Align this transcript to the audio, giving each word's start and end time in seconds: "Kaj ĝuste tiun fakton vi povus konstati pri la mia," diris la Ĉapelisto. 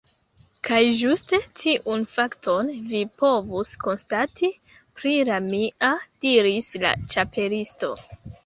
"Kaj 0.67 0.77
ĝuste 0.99 1.39
tiun 1.63 2.05
fakton 2.15 2.71
vi 2.93 3.03
povus 3.23 3.75
konstati 3.85 4.51
pri 5.01 5.15
la 5.33 5.39
mia," 5.53 5.95
diris 6.27 6.75
la 6.87 6.99
Ĉapelisto. 7.15 7.97